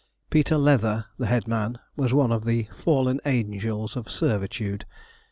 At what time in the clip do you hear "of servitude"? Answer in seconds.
3.95-4.83